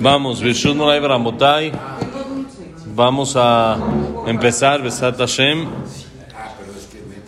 [0.00, 0.42] Vamos,
[2.86, 3.78] Vamos a
[4.26, 4.80] empezar,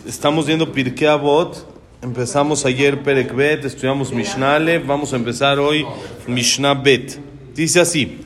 [0.05, 1.65] Estamos viendo Pirkei Avot.
[2.01, 5.85] Empezamos ayer Perek Bet, estudiamos Mishnah Vamos a empezar hoy
[6.27, 7.19] Mishnah Bet.
[7.53, 8.21] Dice así.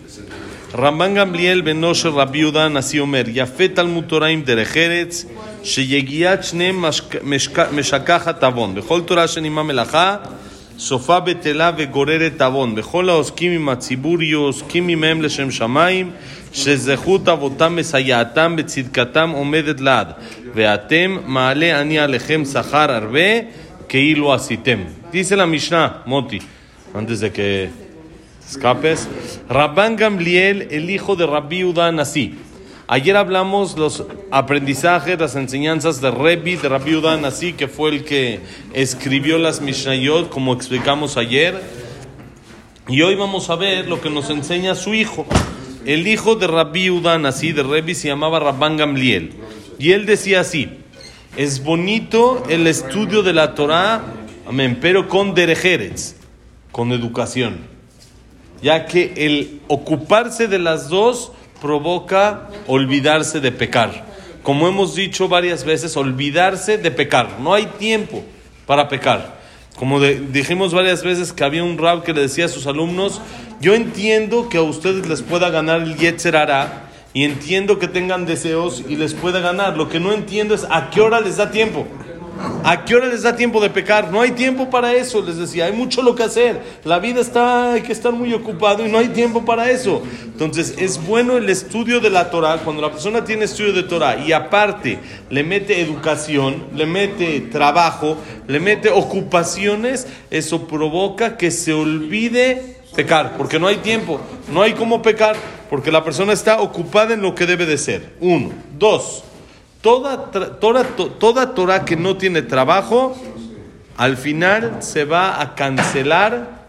[0.73, 5.27] Ramban Gamliel Benoshe Rabiuda Nasiomer Yafet Talmud Toraim Derejeretz
[5.61, 10.21] Sheyegiat Shne Meshakach Tavon Bechol Torah Shenima Melacha
[10.81, 12.75] סופה בטלה וגוררת עוון.
[12.75, 16.11] בכל העוסקים עם הציבור יהיו עוסקים עמהם לשם שמיים,
[16.53, 20.07] שזכות אבותם מסייעתם בצדקתם עומדת לעד.
[20.55, 23.19] ואתם מעלה אני עליכם שכר הרבה,
[23.89, 24.77] כאילו עשיתם.
[26.07, 26.39] Moti,
[26.95, 27.69] antes de que
[28.49, 29.07] escapes.
[29.49, 31.15] Rabban Gamliel, el hijo
[32.93, 38.03] Ayer hablamos los aprendizajes, las enseñanzas de Rebbi, de Rabbi Udan Nasi, que fue el
[38.03, 38.41] que
[38.73, 41.57] escribió las Mishnayot, como explicamos ayer.
[42.89, 45.25] Y hoy vamos a ver lo que nos enseña su hijo.
[45.85, 49.35] El hijo de Rabbi Udan Nasi, de Rebbi, se llamaba Rabban Gamliel.
[49.79, 50.67] Y él decía así,
[51.37, 54.03] es bonito el estudio de la Torah,
[54.45, 56.17] amén, pero con derejeres,
[56.73, 57.59] con educación.
[58.61, 64.05] Ya que el ocuparse de las dos provoca olvidarse de pecar.
[64.43, 67.39] Como hemos dicho varias veces, olvidarse de pecar.
[67.39, 68.23] No hay tiempo
[68.65, 69.39] para pecar.
[69.77, 73.21] Como dijimos varias veces que había un rab que le decía a sus alumnos,
[73.61, 76.35] yo entiendo que a ustedes les pueda ganar el Yetzer
[77.13, 79.77] y entiendo que tengan deseos y les pueda ganar.
[79.77, 81.85] Lo que no entiendo es a qué hora les da tiempo.
[82.63, 84.11] ¿A qué hora les da tiempo de pecar?
[84.11, 86.61] No hay tiempo para eso, les decía, hay mucho lo que hacer.
[86.83, 90.01] La vida está, hay que estar muy ocupado y no hay tiempo para eso.
[90.23, 94.17] Entonces, es bueno el estudio de la Torah, cuando la persona tiene estudio de Torah
[94.17, 101.73] y aparte le mete educación, le mete trabajo, le mete ocupaciones, eso provoca que se
[101.73, 104.19] olvide pecar, porque no hay tiempo,
[104.51, 105.35] no hay cómo pecar,
[105.69, 108.13] porque la persona está ocupada en lo que debe de ser.
[108.19, 108.51] Uno.
[108.77, 109.23] Dos.
[109.81, 113.15] Toda, toda, toda Torah que no tiene trabajo,
[113.97, 116.61] al final se va a cancelar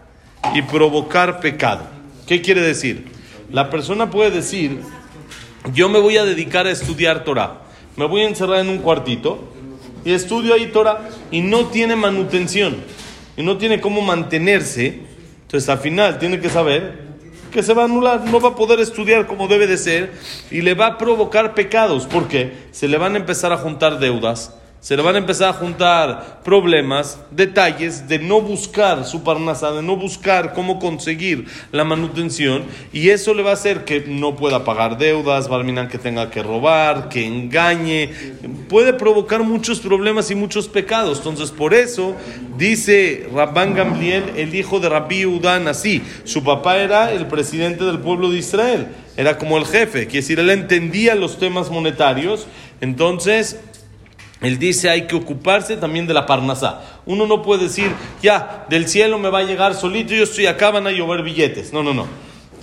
[0.54, 1.82] y provocar pecado.
[2.26, 3.06] ¿Qué quiere decir?
[3.50, 4.80] La persona puede decir,
[5.74, 7.60] yo me voy a dedicar a estudiar Torah,
[7.96, 9.52] me voy a encerrar en un cuartito
[10.04, 12.76] y estudio ahí Torah y no tiene manutención
[13.36, 15.00] y no tiene cómo mantenerse,
[15.42, 17.01] entonces al final tiene que saber
[17.52, 20.12] que se va a anular, no va a poder estudiar como debe de ser
[20.50, 24.52] y le va a provocar pecados, porque se le van a empezar a juntar deudas,
[24.82, 29.80] se le van a empezar a juntar problemas, detalles de no buscar su parnasa, de
[29.80, 34.64] no buscar cómo conseguir la manutención, y eso le va a hacer que no pueda
[34.64, 38.10] pagar deudas, Barminan que tenga que robar, que engañe,
[38.68, 41.18] puede provocar muchos problemas y muchos pecados.
[41.18, 42.16] Entonces, por eso
[42.58, 48.00] dice Rabban Gamliel, el hijo de Rabbi Udan, así, su papá era el presidente del
[48.00, 52.48] pueblo de Israel, era como el jefe, quiere decir, él entendía los temas monetarios,
[52.80, 53.60] entonces
[54.42, 56.82] él dice hay que ocuparse también de la parnasá.
[57.06, 57.92] Uno no puede decir,
[58.22, 61.72] ya, del cielo me va a llegar solito, yo estoy acá, van a llover billetes.
[61.72, 62.06] No, no, no.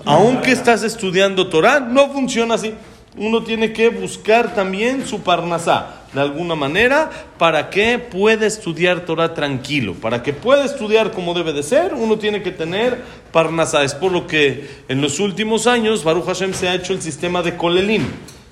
[0.06, 2.74] Aunque estás estudiando Torah, no funciona así.
[3.18, 9.34] Uno tiene que buscar también su parnasá, de alguna manera, para que pueda estudiar Torah
[9.34, 9.94] tranquilo.
[9.96, 13.02] Para que pueda estudiar como debe de ser, uno tiene que tener
[13.32, 13.84] parnasá.
[13.84, 17.42] Es por lo que en los últimos años, Baruch Hashem se ha hecho el sistema
[17.42, 18.04] de Kolelim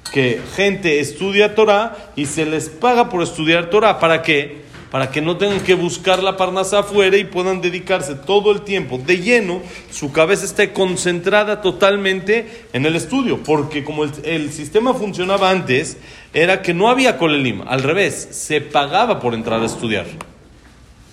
[0.09, 3.99] que gente estudia Torah y se les paga por estudiar Torah.
[3.99, 4.65] ¿Para qué?
[4.91, 8.97] Para que no tengan que buscar la parnasa afuera y puedan dedicarse todo el tiempo
[8.97, 13.43] de lleno, su cabeza esté concentrada totalmente en el estudio.
[13.43, 15.97] Porque como el, sistema funcionaba antes,
[16.33, 20.05] era que no había colelim, al revés, se pagaba por entrar a estudiar.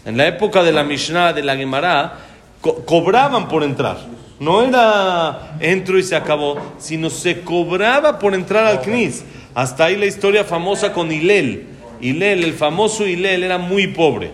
[0.05, 2.19] En la época de la Mishnah, de la Gemara,
[2.61, 4.14] cobraban por entrar.
[4.41, 9.25] No era entro y se acabó, sino se cobraba por entrar al CNIS.
[9.55, 11.67] Hasta ahí la historia famosa con Hilel.
[12.01, 14.33] Hilel, el famoso Hilel, era muy pobre.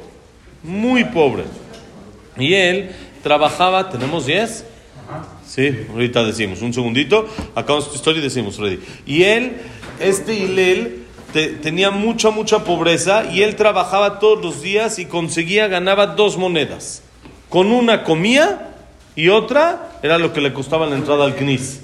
[0.62, 1.44] Muy pobre.
[2.38, 2.91] Y él
[3.22, 4.65] trabajaba, ¿tenemos 10?
[5.47, 8.81] Sí, ahorita decimos, un segundito, acabamos tu historia y decimos, ready.
[9.05, 9.56] Y él,
[9.99, 11.05] este Hilel,
[11.62, 17.03] tenía mucha, mucha pobreza y él trabajaba todos los días y conseguía, ganaba dos monedas.
[17.49, 18.69] Con una comía
[19.20, 21.81] y otra era lo que le costaba la entrada al CNIS.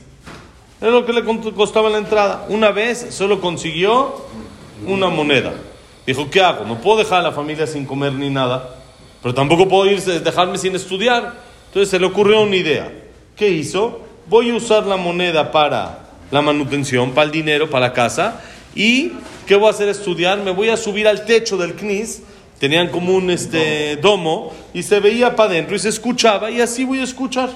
[0.80, 2.46] Era lo que le costaba la entrada.
[2.48, 4.24] Una vez solo consiguió
[4.86, 5.52] una moneda.
[6.06, 6.64] Dijo, ¿qué hago?
[6.64, 8.76] No puedo dejar a la familia sin comer ni nada,
[9.22, 11.34] pero tampoco puedo irse, dejarme sin estudiar.
[11.66, 12.90] Entonces se le ocurrió una idea.
[13.36, 14.00] ¿Qué hizo?
[14.28, 18.40] Voy a usar la moneda para la manutención, para el dinero, para la casa.
[18.74, 19.12] ¿Y
[19.46, 19.90] qué voy a hacer?
[19.90, 20.38] Estudiar.
[20.38, 22.22] Me voy a subir al techo del CNIS
[22.58, 26.84] Tenían como un este, domo y se veía para adentro y se escuchaba y así
[26.84, 27.50] voy a escuchar.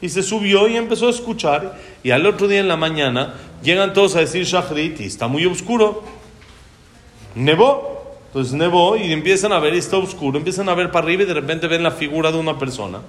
[0.00, 1.76] y se subió y empezó a escuchar.
[2.04, 5.44] Y al otro día en la mañana llegan todos a decir Shachrit y está muy
[5.44, 6.04] oscuro.
[7.34, 7.96] Nevó.
[8.28, 10.38] Entonces nevó y empiezan a ver y está oscuro.
[10.38, 13.00] Empiezan a ver para arriba y de repente ven la figura de una persona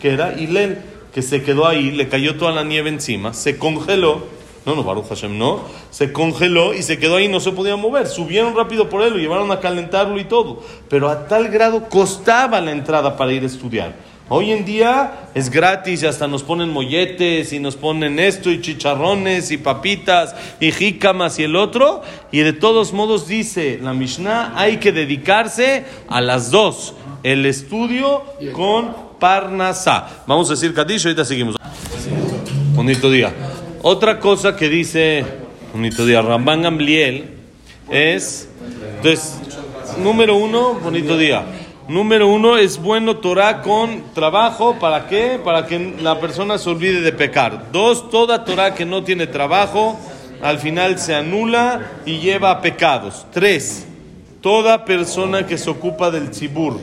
[0.00, 0.78] que era Hilel,
[1.12, 4.26] que se quedó ahí, le cayó toda la nieve encima, se congeló.
[4.68, 5.62] No, no, Baruch Hashem, no.
[5.90, 8.06] Se congeló y se quedó ahí, no se podía mover.
[8.06, 10.62] Subieron rápido por él, lo llevaron a calentarlo y todo.
[10.90, 13.94] Pero a tal grado costaba la entrada para ir a estudiar.
[14.28, 18.60] Hoy en día es gratis y hasta nos ponen molletes y nos ponen esto y
[18.60, 22.02] chicharrones y papitas y jícamas y el otro.
[22.30, 26.92] Y de todos modos dice la Mishnah, hay que dedicarse a las dos,
[27.22, 28.22] el estudio
[28.52, 30.24] con Parnasá.
[30.26, 31.56] Vamos a decir Kadish, ahorita seguimos.
[32.74, 33.32] Bonito día.
[33.82, 35.24] Otra cosa que dice,
[35.72, 37.26] bonito día, Ramban Gamliel
[37.88, 38.48] es,
[38.96, 39.38] entonces,
[40.02, 41.44] número uno, bonito día.
[41.86, 44.80] Número uno, es bueno Torah con trabajo.
[44.80, 45.40] ¿Para qué?
[45.42, 47.70] Para que la persona se olvide de pecar.
[47.70, 49.96] Dos, toda Torah que no tiene trabajo,
[50.42, 53.26] al final se anula y lleva a pecados.
[53.32, 53.86] Tres,
[54.40, 56.80] toda persona que se ocupa del tzibur.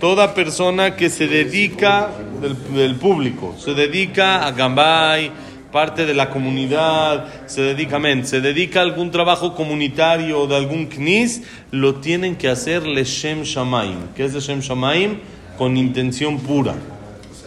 [0.00, 2.08] Toda persona que se dedica
[2.40, 5.30] del, del público, se dedica a Gambay,
[5.70, 10.86] parte de la comunidad, se dedica, se dedica a algún trabajo comunitario o de algún
[10.86, 13.98] knis, lo tienen que hacer Leshem Shamaim.
[14.16, 15.18] ¿Qué es Leshem Shamaim?
[15.56, 16.74] Con intención pura,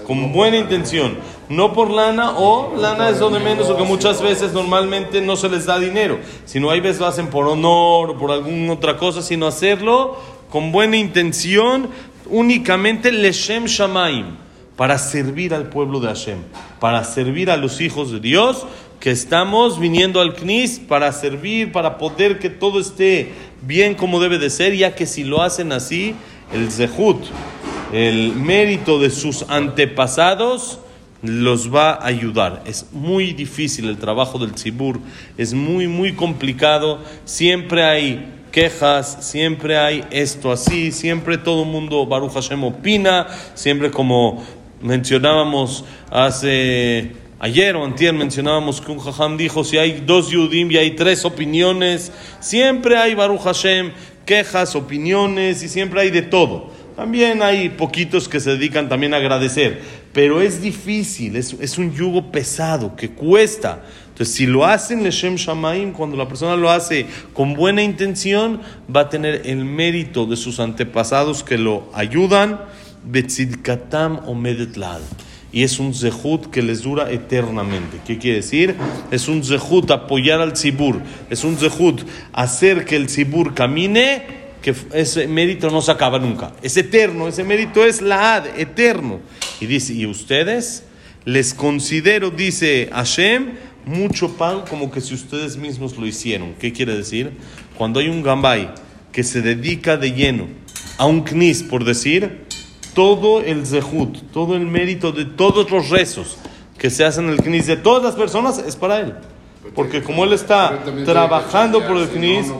[0.06, 1.18] con buena intención.
[1.50, 5.36] No por lana o lana es lo de menos, o que muchas veces normalmente no
[5.36, 8.98] se les da dinero, sino hay veces lo hacen por honor o por alguna otra
[8.98, 10.18] cosa, sino hacerlo
[10.50, 11.90] con buena intención,
[12.30, 14.43] únicamente Leshem Shamaim
[14.76, 16.40] para servir al pueblo de Hashem,
[16.80, 18.66] para servir a los hijos de Dios,
[19.00, 24.40] que estamos viniendo al CNIS para servir, para poder que todo esté bien como debe
[24.40, 26.16] de ser, ya que si lo hacen así,
[26.54, 27.18] el zehut,
[27.92, 30.80] el mérito de sus antepasados,
[31.22, 32.64] los va a ayudar.
[32.66, 35.00] Es muy difícil el trabajo del tzibur,
[35.38, 42.06] es muy, muy complicado, siempre hay quejas, siempre hay esto así, siempre todo el mundo,
[42.06, 44.44] Baruch Hashem, opina, siempre como
[44.84, 50.78] mencionábamos hace ayer o antier mencionábamos que un jajam dijo si hay dos yudim y
[50.78, 53.92] hay tres opiniones, siempre hay Baruch Hashem,
[54.26, 56.72] quejas, opiniones y siempre hay de todo.
[56.96, 59.82] También hay poquitos que se dedican también a agradecer,
[60.14, 63.84] pero es difícil, es, es un yugo pesado que cuesta.
[64.10, 68.62] Entonces, si lo hacen Leshem Shamaim, cuando la persona lo hace con buena intención,
[68.96, 72.60] va a tener el mérito de sus antepasados que lo ayudan
[73.06, 74.78] Betzidkatam Omedet.
[75.52, 78.00] Y es un zehut que les dura eternamente.
[78.08, 78.76] ¿Qué quiere decir?
[79.12, 81.00] Es un zehut apoyar al tzibur.
[81.30, 82.02] Es un zehut
[82.34, 84.24] hacer que el tzibur camine,
[84.64, 86.54] que ese mérito no se acaba nunca.
[86.64, 89.20] Es eterno, ese mérito es la ad, eterno.
[89.60, 90.86] Y dice, ¿y ustedes?
[91.26, 93.52] Les considero, dice Hashem,
[93.86, 96.56] mucho pan como que si ustedes mismos lo hicieron.
[96.60, 97.32] ¿Qué quiere decir?
[97.78, 98.70] Cuando hay un gambay
[99.12, 100.48] que se dedica de lleno
[100.98, 102.43] a un knis, por decir,
[102.94, 106.38] todo el zehut, todo el mérito de todos los rezos
[106.78, 109.14] que se hacen en el knis de todas las personas es para él.
[109.76, 112.52] Porque como él está trabajando por el knis,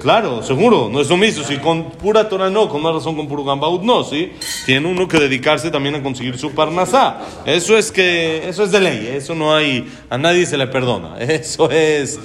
[0.00, 1.42] claro, seguro, no es lo mismo.
[1.44, 4.32] Si con pura Torah no, con una razón con puro Gambaud no, ¿sí?
[4.64, 7.20] Tiene uno que dedicarse también a conseguir su parnasá.
[7.44, 11.16] Eso es que, eso es de ley, eso no hay, a nadie se le perdona.
[11.20, 12.18] Eso es,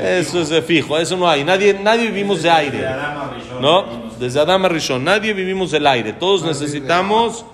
[0.00, 1.42] eso es de fijo, eso no hay.
[1.44, 2.86] Nadie, nadie vivimos de aire,
[3.60, 4.01] ¿no?
[4.18, 7.44] Desde Adama Rishon, nadie vivimos del aire, todos necesitamos...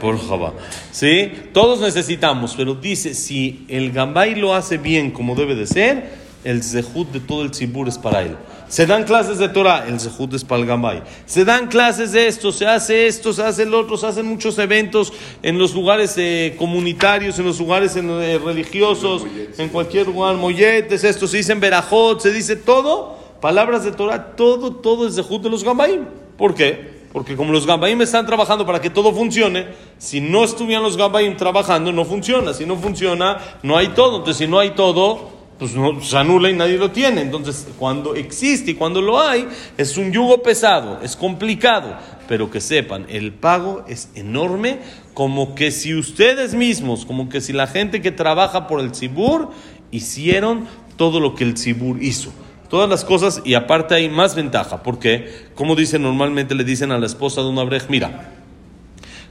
[0.00, 0.54] Por Java.
[0.90, 1.30] ¿Sí?
[1.52, 6.10] Todos necesitamos, pero dice, si el Gambay lo hace bien como debe de ser,
[6.44, 8.36] el zehut de todo el tzibur es para él.
[8.68, 11.02] Se dan clases de Torah, el zehut es para el Gambay.
[11.26, 14.58] Se dan clases de esto, se hace esto, se hace el otro, se hacen muchos
[14.58, 19.24] eventos en los lugares eh, comunitarios, en los lugares eh, religiosos,
[19.58, 24.76] en cualquier lugar, molletes, esto, se dicen verajot, se dice todo palabras de Torah, todo,
[24.76, 26.06] todo es de de los Gambaim.
[26.38, 27.02] ¿Por qué?
[27.12, 29.66] Porque como los Gambaim están trabajando para que todo funcione,
[29.98, 32.54] si no estuvieran los Gambaim trabajando, no funciona.
[32.54, 34.18] Si no funciona, no hay todo.
[34.18, 37.20] Entonces, si no hay todo, pues no, se anula y nadie lo tiene.
[37.20, 41.96] Entonces, cuando existe y cuando lo hay, es un yugo pesado, es complicado.
[42.28, 44.78] Pero que sepan, el pago es enorme,
[45.14, 49.50] como que si ustedes mismos, como que si la gente que trabaja por el Tzibur,
[49.90, 52.32] hicieron todo lo que el Tzibur hizo
[52.72, 54.82] todas las cosas y aparte hay más ventaja.
[54.82, 58.30] porque Como dicen normalmente, le dicen a la esposa de una brej, mira,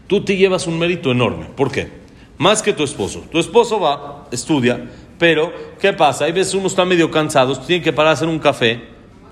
[0.06, 1.46] tú te llevas un mérito enorme.
[1.58, 1.90] ¿Por qué?
[2.38, 3.26] Más que tu esposo.
[3.32, 6.26] Tu esposo va, estudia, pero ¿qué pasa?
[6.26, 8.80] Hay veces uno está medio cansado, tiene que parar a hacer un café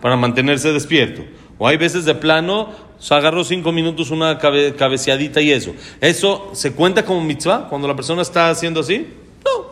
[0.01, 1.22] para mantenerse despierto.
[1.60, 5.74] O hay veces de plano, O sea, agarró cinco minutos una cabe- cabeceadita y eso.
[6.01, 9.08] ¿Eso se cuenta como mitzvah cuando la persona está haciendo así?
[9.46, 9.68] No.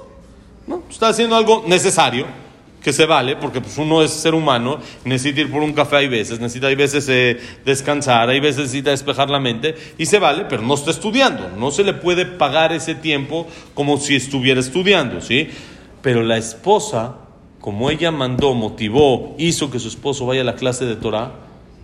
[0.67, 2.25] No, está haciendo algo necesario,
[2.87, 6.07] que se vale, porque pues uno es ser humano, necesita ir por un café hay
[6.07, 10.45] veces, necesita hay veces eh, descansar, hay veces necesita despejar la mente, y se vale,
[10.47, 11.49] pero no está estudiando.
[11.57, 15.49] No se le puede pagar ese tiempo como si estuviera estudiando, ¿sí?
[16.01, 17.17] Pero la esposa,
[17.59, 21.33] como ella mandó, motivó, hizo que su esposo vaya a la clase de Torah,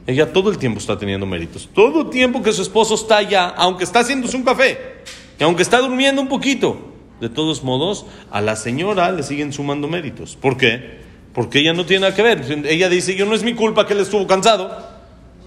[0.08, 1.68] ella todo el tiempo está teniendo méritos.
[1.76, 4.80] Todo el tiempo que su esposo está allá, aunque está haciéndose un café,
[5.38, 9.88] y aunque está durmiendo un poquito, de todos modos, a la señora le siguen sumando
[9.88, 10.36] méritos.
[10.36, 11.01] ¿Por qué?
[11.34, 12.65] Porque ella no tiene nada que ver.
[12.65, 14.77] Ella dice, yo no es mi culpa que él estuvo cansado.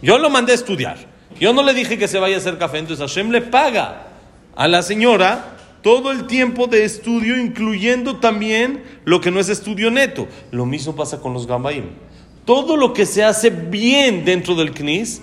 [0.03, 0.97] Yo lo mandé a estudiar.
[1.39, 2.79] Yo no le dije que se vaya a hacer café.
[2.79, 4.09] Entonces Hashem le paga
[4.55, 9.91] a la señora todo el tiempo de estudio, incluyendo también lo que no es estudio
[9.91, 10.27] neto.
[10.51, 11.85] Lo mismo pasa con los gambaim.
[12.45, 15.23] Todo lo que se hace bien dentro del CNIS,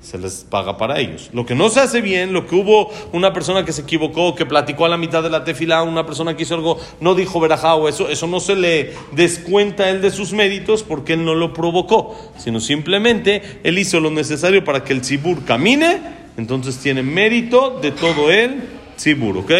[0.00, 1.30] se les paga para ellos.
[1.32, 4.46] Lo que no se hace bien, lo que hubo una persona que se equivocó, que
[4.46, 7.74] platicó a la mitad de la tefila, una persona que hizo algo, no dijo verajá
[7.74, 11.34] o eso, eso no se le descuenta a él de sus méritos porque él no
[11.34, 16.00] lo provocó, sino simplemente él hizo lo necesario para que el tzibur camine,
[16.36, 18.62] entonces tiene mérito de todo el
[18.96, 19.52] tzibur, ¿ok?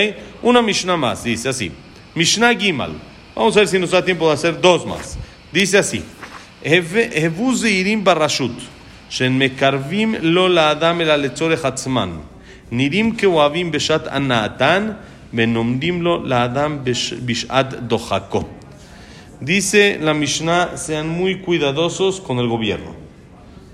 [0.43, 1.71] Una Mishnah más, dice así,
[2.15, 2.93] Mishnah Gimal,
[3.35, 5.19] vamos a ver si nos da tiempo de hacer dos más,
[5.53, 6.03] dice así,
[6.63, 8.53] Hevu zeirim barashut,
[9.10, 12.10] שהן מקרבים לו לאדם אלא לצורך עצמן.
[12.72, 14.92] נראים כאוהבים בשעת הנאתן
[15.34, 18.44] ונומדים לו לאדם בש, בשעת דוחקו.
[19.42, 22.96] Dice la Mishnah, sean muy cuidadosos con el gobierno.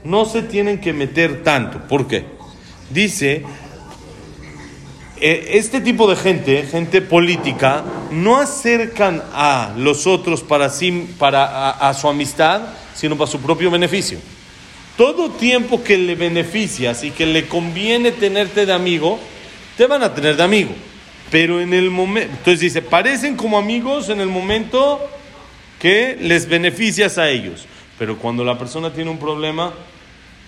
[0.04, 1.78] No se tienen que meter tanto.
[1.88, 2.26] ¿Por qué?
[2.90, 3.44] Dice,
[5.20, 11.46] eh, este tipo de gente, gente política, no acercan a los otros para, sí, para
[11.46, 12.62] a, a su amistad,
[12.96, 14.18] sino para su propio beneficio.
[14.97, 19.19] Todo tiempo que le beneficias y que le conviene tenerte de amigo,
[19.77, 20.71] te van a tener de amigo.
[21.31, 25.01] Pero en el momento, entonces dice, parecen como amigos en el momento
[25.79, 27.67] que les beneficias a ellos.
[27.99, 29.75] Pero cuando la persona tiene un problema,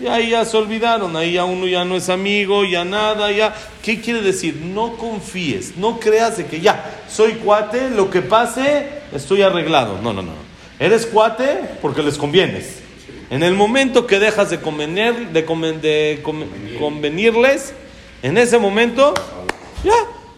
[0.01, 3.55] ya ahí ya se olvidaron, ahí ya uno ya no es amigo, ya nada, ya.
[3.83, 4.57] ¿Qué quiere decir?
[4.57, 10.01] No confíes, no creas de que ya, soy cuate, lo que pase, estoy arreglado.
[10.01, 10.33] No, no, no.
[10.79, 12.88] Eres cuate porque les convienes.
[13.31, 17.75] En el momento que dejas de, convenir, de, conven, de conven, convenirles,
[18.23, 19.13] en ese momento,
[19.85, 19.93] ya,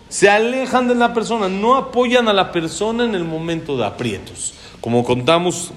[0.09, 4.54] se alejan de la persona, no apoyan a la persona en el momento de aprietos.
[4.80, 5.73] Como contamos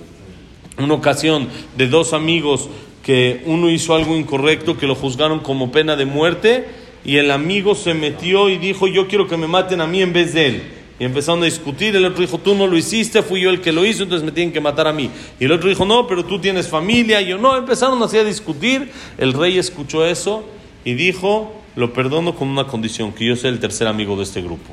[0.78, 2.68] una ocasión de dos amigos
[3.04, 6.68] que uno hizo algo incorrecto, que lo juzgaron como pena de muerte,
[7.06, 10.14] y el amigo se metió y dijo, yo quiero que me maten a mí en
[10.14, 10.64] vez de él.
[11.00, 13.72] Y empezaron a discutir, el otro dijo, tú no lo hiciste, fui yo el que
[13.72, 15.10] lo hizo, entonces me tienen que matar a mí.
[15.40, 18.24] Y el otro dijo, no, pero tú tienes familia, y yo no, empezaron así a
[18.24, 20.44] discutir, el rey escuchó eso
[20.86, 24.42] y dijo, lo perdono con una condición, que yo sea el tercer amigo de este
[24.42, 24.72] grupo.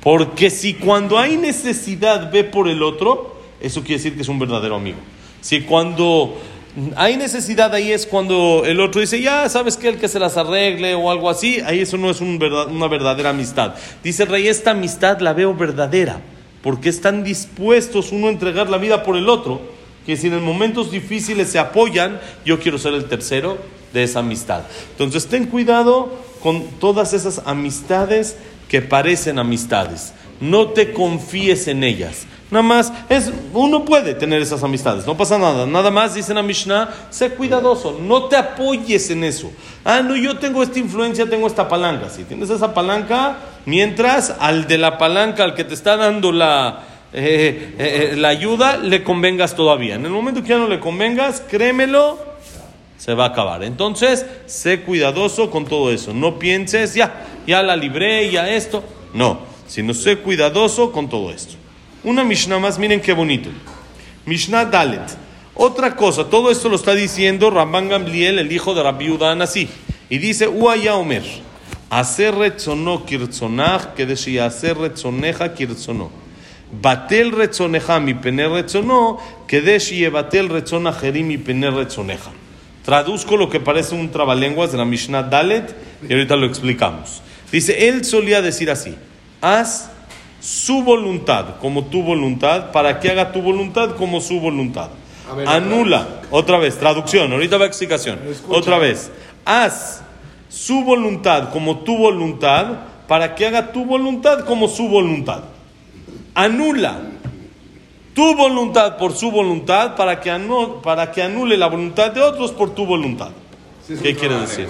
[0.00, 4.38] Porque si cuando hay necesidad ve por el otro, eso quiere decir que es un
[4.38, 4.98] verdadero amigo.
[5.40, 6.36] Si cuando
[6.94, 10.36] hay necesidad ahí es cuando el otro dice, ya sabes que el que se las
[10.36, 13.74] arregle o algo así, ahí eso no es una verdadera amistad.
[14.02, 16.20] Dice rey, esta amistad la veo verdadera,
[16.62, 19.60] porque están dispuestos uno a entregar la vida por el otro,
[20.04, 23.58] que si en momentos difíciles se apoyan, yo quiero ser el tercero
[23.92, 24.62] de esa amistad.
[24.92, 28.36] Entonces ten cuidado con todas esas amistades
[28.68, 30.12] que parecen amistades.
[30.40, 32.26] No te confíes en ellas.
[32.48, 35.66] Nada más, es, uno puede tener esas amistades, no pasa nada.
[35.66, 39.50] Nada más, dicen a Mishnah, sé cuidadoso, no te apoyes en eso.
[39.84, 42.08] Ah, no, yo tengo esta influencia, tengo esta palanca.
[42.08, 46.84] Si tienes esa palanca, mientras al de la palanca, al que te está dando la,
[47.12, 49.96] eh, eh, la ayuda, le convengas todavía.
[49.96, 52.16] En el momento que ya no le convengas, créemelo,
[52.96, 53.64] se va a acabar.
[53.64, 56.14] Entonces, sé cuidadoso con todo eso.
[56.14, 58.84] No pienses, ya, ya la libré, ya esto.
[59.12, 61.65] No, sino sé cuidadoso con todo esto.
[62.06, 63.50] Una Mishnah más, miren qué bonito.
[64.26, 65.02] Mishnah Dalet.
[65.56, 69.68] Otra cosa, todo esto lo está diciendo Ramban Gamliel, el hijo de Rabbi Udan, así.
[70.08, 71.24] Y dice, Uaya Omer,
[71.90, 76.12] hacer retzono kirtzonach, que decía hacer retzoneja kirtzono.
[76.80, 82.30] Batel retzoneja mi pener retzono, que decía batel retzona jerim mi pener retzoneja.
[82.84, 85.74] Traduzco lo que parece un trabalenguas de la Mishnah Dalet
[86.08, 87.20] y ahorita lo explicamos.
[87.50, 88.94] Dice, él solía decir así,
[89.40, 89.90] haz
[90.40, 94.88] su voluntad como tu voluntad para que haga tu voluntad como su voluntad.
[95.36, 98.20] ver, Anula, otra vez, traducción, ahorita va explicación.
[98.30, 98.58] Escucha.
[98.58, 99.10] Otra vez,
[99.44, 100.02] haz
[100.48, 102.66] su voluntad como tu voluntad
[103.08, 105.42] para que haga tu voluntad como su voluntad.
[106.34, 107.00] Anula
[108.14, 112.50] tu voluntad por su voluntad para que, anu- para que anule la voluntad de otros
[112.52, 113.28] por tu voluntad.
[114.02, 114.68] ¿Qué quiere decir?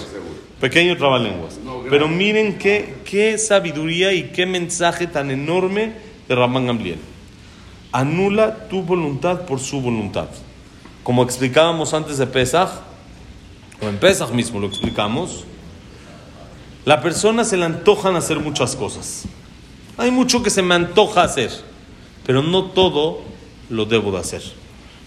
[0.61, 1.59] Pequeño trabalenguas.
[1.91, 5.93] Pero miren qué, qué sabiduría y qué mensaje tan enorme
[6.29, 6.99] de Ramán Gamliel.
[7.93, 10.29] Anula tu voluntad por su voluntad.
[11.03, 12.71] Como explicábamos antes de Pesach,
[13.81, 15.45] o en Pesach mismo lo explicamos,
[16.85, 19.25] la persona se le antojan hacer muchas cosas.
[19.99, 21.51] Hay mucho que se me antoja hacer,
[22.25, 23.23] pero no todo
[23.69, 24.43] lo debo de hacer.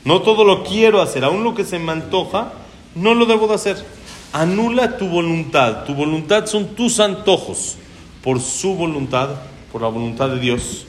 [0.06, 2.53] No todo lo quiero hacer, aún lo que se me antoja,
[2.96, 3.86] no lo debo de hacer.
[4.31, 5.86] Anula tu voluntad.
[5.86, 7.77] Tu voluntad son tus antojos
[8.24, 9.29] por su voluntad,
[9.71, 10.86] por la voluntad de Dios.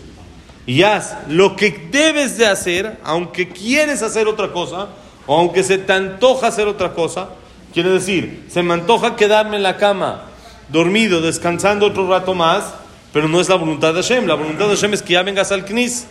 [0.67, 4.89] Y haz lo que debes de hacer, aunque quieres hacer otra cosa,
[5.27, 7.31] o aunque se te antoja hacer otra cosa.
[7.73, 10.25] Quiere decir, se me antoja quedarme en la cama,
[10.69, 12.75] dormido, descansando otro rato más,
[13.13, 14.27] pero no es la voluntad de Hashem.
[14.27, 16.07] La voluntad de Hashem es que ya vengas al Knis.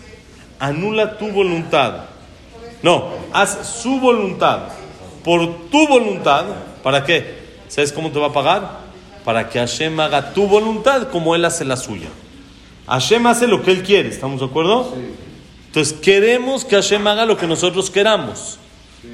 [0.60, 2.06] Anula tu voluntad.
[2.82, 4.70] No, haz su voluntad
[5.24, 6.46] por tu voluntad.
[6.84, 7.50] ¿Para qué?
[7.68, 8.80] ¿Sabes cómo te va a pagar?
[9.24, 12.10] Para que Hashem haga tu voluntad como Él hace la suya.
[12.88, 14.96] Hashem hace lo que Él quiere, ¿estamos de acuerdo?
[15.68, 18.58] Entonces queremos que Hashem haga lo que nosotros queramos.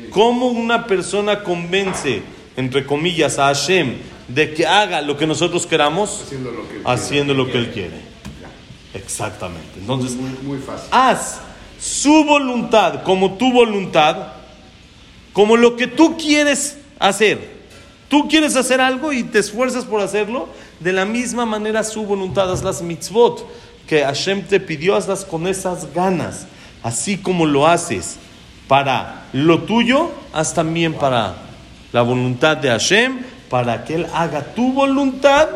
[0.09, 2.23] ¿Cómo una persona convence,
[2.55, 3.97] entre comillas, a Hashem
[4.29, 6.23] de que haga lo que nosotros queramos?
[6.85, 7.99] Haciendo lo que Él, quiere.
[8.93, 9.79] Exactamente.
[9.79, 10.87] Entonces, muy fácil.
[10.91, 11.41] haz
[11.79, 14.33] su voluntad como tu voluntad,
[15.33, 17.54] como lo que tú quieres hacer.
[18.07, 20.47] Tú quieres hacer algo y te esfuerzas por hacerlo,
[20.79, 23.45] de la misma manera su voluntad, haz las mitzvot
[23.87, 26.47] que Hashem te pidió, hazlas con esas ganas,
[26.83, 28.17] así como lo haces
[28.67, 31.35] para lo tuyo, haz también para
[31.91, 33.19] la voluntad de Hashem,
[33.49, 35.47] para que Él haga tu voluntad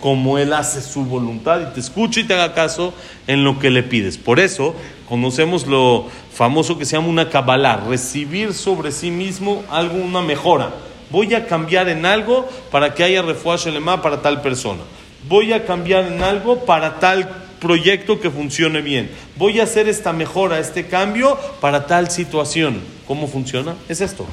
[0.00, 2.92] como Él hace su voluntad y te escuche y te haga caso
[3.26, 4.18] en lo que le pides.
[4.18, 4.74] Por eso
[5.08, 10.70] conocemos lo famoso que se llama una Kabbalah, recibir sobre sí mismo algo, una mejora.
[11.10, 14.82] Voy a cambiar en algo para que haya refuerzo lema para tal persona.
[15.28, 17.28] Voy a cambiar en algo para tal
[17.60, 19.10] proyecto que funcione bien.
[19.36, 22.80] Voy a hacer esta mejora, este cambio para tal situación.
[23.06, 23.74] ¿Cómo funciona?
[23.88, 24.26] Es esto.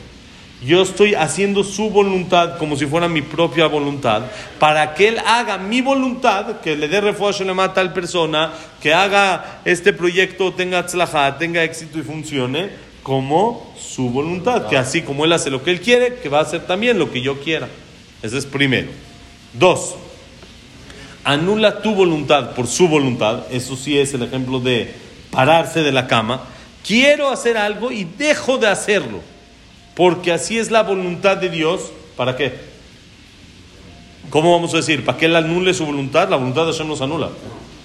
[0.65, 4.23] Yo estoy haciendo su voluntad como si fuera mi propia voluntad,
[4.59, 9.59] para que Él haga mi voluntad, que le dé refuerzo a tal persona, que haga
[9.65, 12.69] este proyecto, tenga tzlajá, tenga éxito y funcione,
[13.03, 16.43] como su voluntad, que así como Él hace lo que Él quiere, que va a
[16.43, 17.67] hacer también lo que yo quiera.
[18.21, 18.87] Ese es primero.
[19.53, 19.95] Dos,
[21.23, 24.93] anula tu voluntad por su voluntad, eso sí es el ejemplo de
[25.29, 26.43] pararse de la cama.
[26.85, 29.19] Quiero hacer algo y dejo de hacerlo
[29.95, 31.91] porque así es la voluntad de Dios.
[32.17, 32.53] ¿Para qué?
[34.29, 35.05] ¿Cómo vamos a decir?
[35.05, 36.29] ¿Para que Él anule su voluntad?
[36.29, 37.29] La voluntad de Hashem nos anula.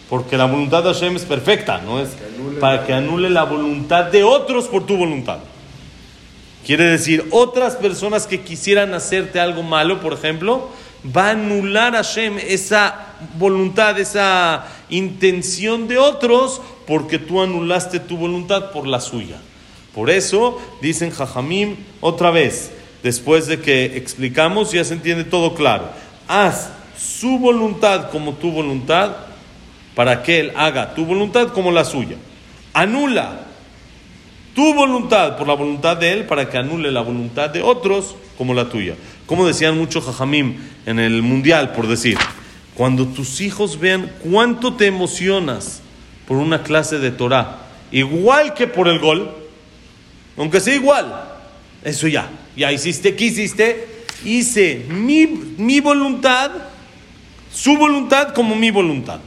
[0.09, 2.09] Porque la voluntad de Hashem es perfecta, no es
[2.61, 5.38] para que anule la voluntad de otros por tu voluntad.
[6.66, 10.68] Quiere decir, otras personas que quisieran hacerte algo malo, por ejemplo,
[11.05, 18.16] va a anular a Hashem esa voluntad, esa intención de otros, porque tú anulaste tu
[18.16, 19.37] voluntad por la suya.
[19.94, 22.71] Por eso dicen Jajamim otra vez,
[23.03, 25.85] después de que explicamos, ya se entiende todo claro.
[26.27, 29.16] Haz su voluntad como tu voluntad
[29.94, 32.16] para que Él haga tu voluntad como la suya.
[32.78, 33.40] Anula
[34.54, 38.54] tu voluntad por la voluntad de Él para que anule la voluntad de otros como
[38.54, 38.94] la tuya.
[39.26, 40.54] Como decían muchos Jajamim
[40.86, 42.16] en el mundial, por decir,
[42.74, 45.82] cuando tus hijos vean cuánto te emocionas
[46.28, 47.58] por una clase de Torah,
[47.90, 49.28] igual que por el gol,
[50.36, 51.24] aunque sea igual,
[51.82, 54.04] eso ya, ya hiciste, ¿qué hiciste?
[54.24, 56.52] Hice mi, mi voluntad,
[57.52, 59.18] su voluntad como mi voluntad.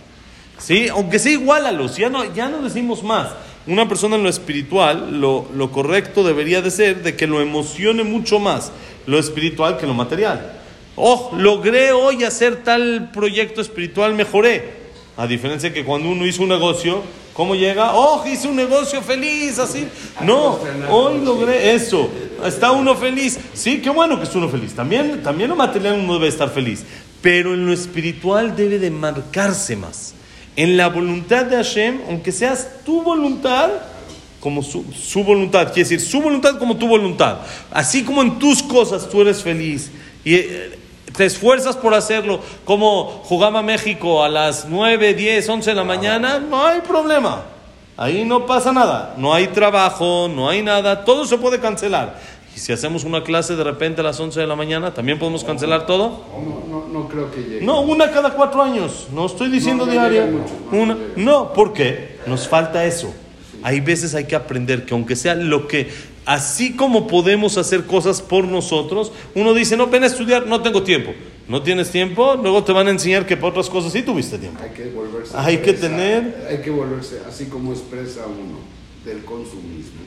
[0.61, 0.87] ¿Sí?
[0.89, 3.29] Aunque sea igual a los, ya no, ya no decimos más.
[3.67, 8.03] Una persona en lo espiritual, lo, lo correcto debería de ser de que lo emocione
[8.03, 8.71] mucho más
[9.05, 10.59] lo espiritual que lo material.
[10.95, 14.81] Oh, logré hoy hacer tal proyecto espiritual, mejoré.
[15.17, 17.93] A diferencia que cuando uno hizo un negocio, ¿Cómo llega?
[17.95, 19.57] ¡Oh, hice un negocio feliz!
[19.57, 19.87] Así.
[20.21, 22.09] No, hoy logré eso.
[22.45, 23.39] Está uno feliz.
[23.53, 24.73] Sí, qué bueno que es uno feliz.
[24.73, 26.83] También, también lo material uno debe estar feliz.
[27.21, 30.13] Pero en lo espiritual debe de marcarse más.
[30.61, 33.71] En la voluntad de Hashem, aunque seas tu voluntad,
[34.39, 34.83] como su,
[35.23, 37.37] voluntad, quiere decir su voluntad como tu voluntad.
[37.71, 39.89] Así como en tus cosas tú eres feliz
[40.23, 40.77] y eh,
[41.17, 46.37] te esfuerzas por hacerlo, como jugaba México a las 9, 10, 11 de la mañana,
[46.37, 47.41] no hay problema.
[47.97, 52.21] Ahí no pasa nada, no hay trabajo, no hay nada, todo se puede cancelar.
[52.55, 55.43] Y si hacemos una clase de repente a las 11 de la mañana, ¿también podemos
[55.43, 56.21] cancelar todo?
[56.69, 57.61] No, no, creo que llegue.
[57.65, 59.07] No, una cada cuatro años.
[59.13, 60.29] No estoy diciendo diaria.
[60.71, 62.17] Una, no, ¿por qué?
[62.27, 63.13] Nos falta eso.
[63.63, 65.89] Hay veces hay que aprender que aunque sea lo que
[66.25, 70.83] así como podemos hacer cosas por nosotros, uno dice, no, ven a estudiar, no tengo
[70.83, 71.11] tiempo.
[71.47, 74.59] No tienes tiempo, luego te van a enseñar que por otras cosas sí tuviste tiempo.
[74.63, 78.59] Hay que volverse Hay que presa, tener- Hay que volverse, así como expresa uno
[79.05, 80.01] del consumismo,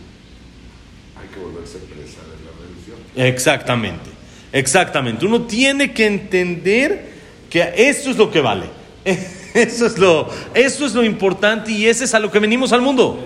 [1.16, 2.98] hay que volverse presa de la religión.
[3.16, 4.10] Exactamente,
[4.52, 5.24] exactamente.
[5.26, 7.12] Uno tiene que entender
[7.50, 8.66] que esto es lo que vale.
[9.54, 12.82] Eso es lo, eso es lo importante y ese es a lo que venimos al
[12.82, 13.24] mundo.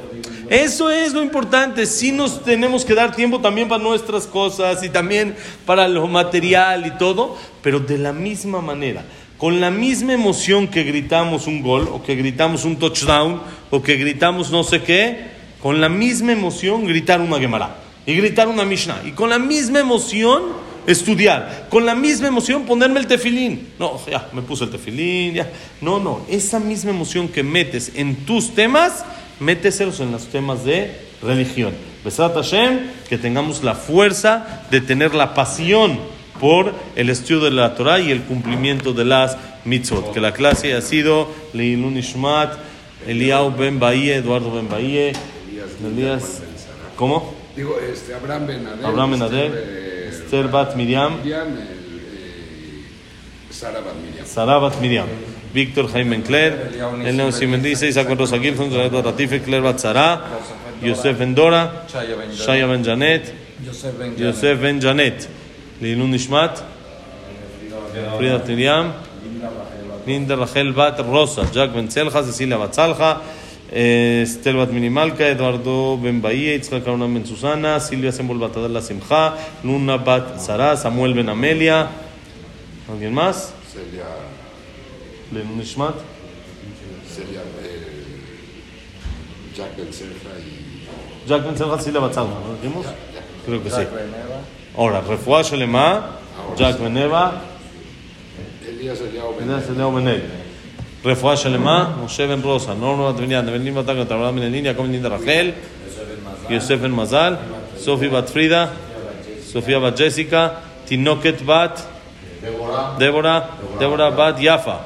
[0.51, 1.87] Eso es lo importante.
[1.87, 6.87] Sí nos tenemos que dar tiempo también para nuestras cosas y también para lo material
[6.87, 9.07] y todo, pero de la misma manera,
[9.38, 13.96] con la misma emoción que gritamos un gol o que gritamos un touchdown o que
[13.96, 19.03] gritamos no sé qué, con la misma emoción gritar una Gemara y gritar una Mishnah
[19.05, 20.42] y con la misma emoción
[20.87, 23.68] estudiar, con la misma emoción ponerme el tefilín.
[23.79, 25.51] No, ya, me puse el tefilín, ya.
[25.81, 29.05] No, no, esa misma emoción que metes en tus temas,
[29.38, 31.75] méteselos en los temas de religión.
[32.05, 35.99] Besat Hashem, que tengamos la fuerza de tener la pasión
[36.40, 40.14] por el estudio de la Torah y el cumplimiento de las mitzvot.
[40.14, 42.55] Que la clase ha sido Leilun Ishmat,
[43.07, 45.12] Eliau Ben Bahie, Eduardo Ben Bahie,
[45.85, 46.42] Elías,
[46.96, 47.35] ¿cómo?
[47.57, 48.85] Digo, este, Abraham Benadel.
[48.85, 52.85] Abraham Benadel, este, Esther Bat Miriam, Miriam, eh,
[53.50, 54.26] Sara Bat Miriam.
[54.26, 55.07] Sara Bat Miriam,
[55.52, 60.22] Víctor Jaime Encler, Elena Simendice, Isaac Rosa Gilson, Janet Ratife, Claire Bat Sara,
[60.83, 63.35] Yosef Ben Dora, Shaya Ben Janet,
[64.16, 65.28] Yosef Ben Janet,
[65.81, 66.62] Leilun Nishmat,
[68.16, 68.92] Frida Miriam,
[70.07, 72.74] Linda Rachel Bat Rosa, Jack Ben Celja, Cecilia Bat
[75.31, 80.76] Eduardo Ben Bahía, Itzhak Karuna Ben Susana, Silvia Sembol Bat Adela Simcha, Luna Bat Sara,
[80.76, 81.88] Samuel Ben Amelia,
[82.90, 83.52] ¿alguien más?
[83.70, 84.07] Celia,
[85.33, 85.94] Leilun Nishmat,
[87.07, 88.09] Celia, eh,
[89.54, 92.87] Jack Ben Serja y Jack Ben Celja, Silvia Bat Salja, ¿no dijimos?
[93.44, 93.83] Creo que sí.
[94.76, 96.18] Ahora, Refuah Shelema,
[96.57, 97.42] Jack Ben Eva,
[98.66, 99.92] Elías Eliao
[101.05, 105.55] Refuá Shalema, Moshe Ben Rosa, Norma Batvinyan, Nevelim Bataka, Tabrada Minenin, Jacob Nin Rachel,
[106.51, 107.39] Yosef Ben Mazal,
[107.77, 108.73] Sofía Batfrida,
[109.45, 111.79] Sofía Bat Jessica, Tinoket Bat,
[112.99, 114.81] Débora, Débora Bat Yafa,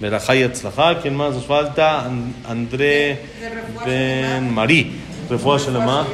[0.00, 2.04] Berajay Atzlaha, ¿quién más nos falta?
[2.48, 3.18] André
[3.84, 6.06] Ben Marí, Refuá Shalema,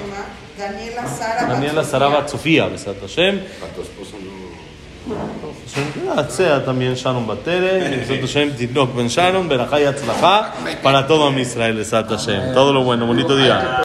[0.57, 3.39] Daniela Sara Bat Sofía, Besat Hashem,
[6.29, 11.27] sea también Sharon Batere, y Besat Hashem, Tinok Ben Sharon, Berajá y Atzlajá, para todo
[11.27, 11.83] Am Israel.
[12.53, 13.79] Todo lo bueno, bonito día.